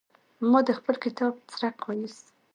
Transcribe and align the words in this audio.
ما 0.51 0.59
د 0.67 0.69
خپل 0.79 0.95
کتاب 1.05 1.33
څرک 1.51 1.77
ويوست. 1.87 2.25